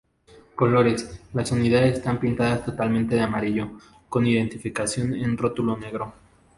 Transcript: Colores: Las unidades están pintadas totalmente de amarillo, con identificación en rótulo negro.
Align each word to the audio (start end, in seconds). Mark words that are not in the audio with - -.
Colores: 0.55 1.21
Las 1.33 1.51
unidades 1.51 1.97
están 1.97 2.19
pintadas 2.19 2.65
totalmente 2.65 3.13
de 3.13 3.21
amarillo, 3.21 3.73
con 4.09 4.25
identificación 4.25 5.13
en 5.13 5.37
rótulo 5.37 5.77
negro. 5.77 6.15